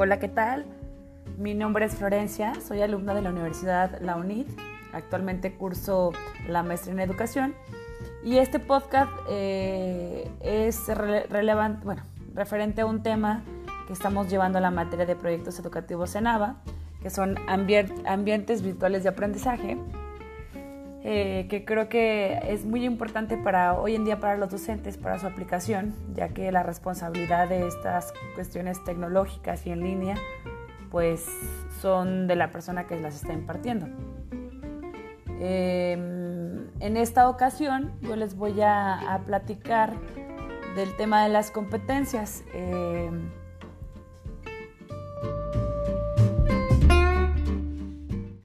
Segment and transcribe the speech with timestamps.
[0.00, 0.64] Hola, ¿qué tal?
[1.38, 4.46] Mi nombre es Florencia, soy alumna de la Universidad La UNID.
[4.92, 6.12] Actualmente curso
[6.46, 7.54] la maestría en educación
[8.22, 13.42] y este podcast eh, es relevante, bueno, referente a un tema
[13.88, 16.62] que estamos llevando a la materia de proyectos educativos en ABA,
[17.02, 19.78] que son ambientes virtuales de aprendizaje
[21.10, 25.18] eh, que creo que es muy importante para hoy en día para los docentes, para
[25.18, 30.16] su aplicación, ya que la responsabilidad de estas cuestiones tecnológicas y en línea,
[30.90, 31.26] pues
[31.80, 33.86] son de la persona que las está impartiendo.
[35.40, 39.94] Em, en esta ocasión yo les voy a, platicar
[40.76, 42.44] del tema de las competencias.
[42.52, 43.30] Em,